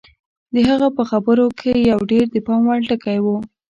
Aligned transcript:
د 0.53 0.55
هغه 0.69 0.87
په 0.97 1.03
خبرو 1.09 1.45
کې 1.59 1.71
یو 1.91 1.99
ډېر 2.11 2.25
د 2.31 2.37
پام 2.45 2.61
وړ 2.67 2.79
ټکی 2.89 3.17
و 3.21 3.27